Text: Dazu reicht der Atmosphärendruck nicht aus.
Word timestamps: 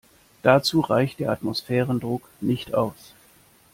Dazu 0.41 0.79
reicht 0.79 1.19
der 1.19 1.29
Atmosphärendruck 1.29 2.27
nicht 2.39 2.73
aus. 2.73 3.13